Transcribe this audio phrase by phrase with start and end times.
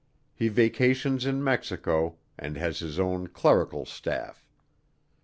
[0.33, 4.47] He vacations in Mexico and has his own clerical staff.